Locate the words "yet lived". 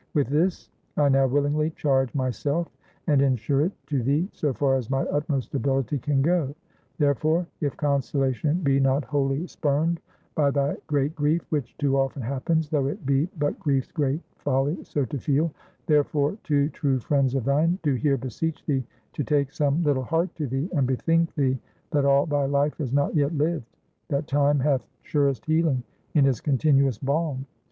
23.15-23.67